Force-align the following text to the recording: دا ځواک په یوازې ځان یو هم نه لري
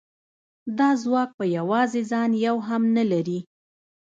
دا 0.77 0.89
ځواک 1.03 1.29
په 1.39 1.45
یوازې 1.57 2.01
ځان 2.11 2.29
یو 2.45 2.57
هم 2.67 2.83
نه 2.95 3.03
لري 3.11 3.39